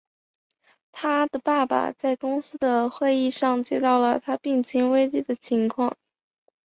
[0.91, 5.95] 他的爸爸在公司的会议上接到了他病情危机的情况。